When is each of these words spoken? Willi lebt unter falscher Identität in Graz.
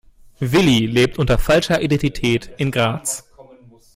Willi 0.39 0.87
lebt 0.87 1.19
unter 1.19 1.37
falscher 1.37 1.79
Identität 1.79 2.49
in 2.57 2.71
Graz. 2.71 3.29